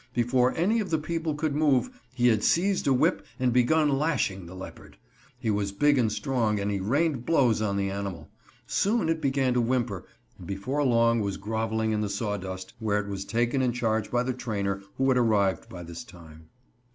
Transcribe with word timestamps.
Before 0.15 0.51
any 0.57 0.79
of 0.79 0.89
the 0.89 0.97
people 0.97 1.35
could 1.35 1.53
move, 1.55 1.91
he 2.15 2.29
had 2.29 2.43
seized 2.43 2.87
a 2.87 2.91
whip 2.91 3.23
and 3.39 3.53
begun 3.53 3.87
lashing 3.99 4.47
the 4.47 4.55
leopard. 4.55 4.97
He 5.39 5.51
was 5.51 5.71
big 5.71 5.99
and 5.99 6.11
strong, 6.11 6.59
and 6.59 6.71
he 6.71 6.79
rained 6.79 7.23
blows 7.23 7.61
on 7.61 7.77
the 7.77 7.91
animal. 7.91 8.27
Soon 8.65 9.09
it 9.09 9.21
began 9.21 9.53
to 9.53 9.61
whimper 9.61 10.07
and 10.39 10.47
before 10.47 10.83
long 10.83 11.19
was 11.19 11.37
groveling 11.37 11.91
in 11.91 12.01
the 12.01 12.09
sawdust, 12.09 12.73
where 12.79 12.97
it 12.99 13.09
was 13.09 13.25
taken 13.25 13.61
in 13.61 13.73
charge 13.73 14.09
by 14.09 14.23
the 14.23 14.33
trainer, 14.33 14.81
who 14.97 15.07
had 15.09 15.19
arrived 15.19 15.69
by 15.69 15.83
this 15.83 16.03
time. 16.03 16.49